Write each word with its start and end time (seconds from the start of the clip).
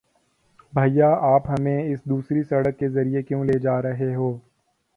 بھیا، 0.73 1.09
آپ 1.25 1.49
ہمیں 1.49 1.83
اس 1.83 1.99
دوسری 2.05 2.43
سڑک 2.43 2.79
کے 2.79 2.89
ذریعے 2.89 3.21
کیوں 3.21 3.43
لے 3.45 3.59
جا 3.59 3.81
رہے 3.81 4.13
ہو؟ 4.15 4.31